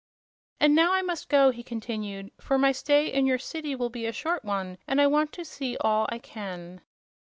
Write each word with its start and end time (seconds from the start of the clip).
"And 0.59 0.73
now 0.73 0.93
I 0.93 1.03
must 1.03 1.29
go," 1.29 1.51
he 1.51 1.61
continued, 1.61 2.31
"for 2.39 2.57
my 2.57 2.71
stay 2.71 3.05
in 3.13 3.27
your 3.27 3.37
city 3.37 3.75
will 3.75 3.91
be 3.91 4.07
a 4.07 4.11
short 4.11 4.43
one 4.43 4.79
and 4.87 4.99
I 4.99 5.05
want 5.05 5.31
to 5.33 5.45
see 5.45 5.77
all 5.79 6.07
I 6.09 6.17
can." 6.17 6.81